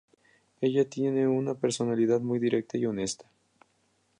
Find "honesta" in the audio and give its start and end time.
2.87-3.29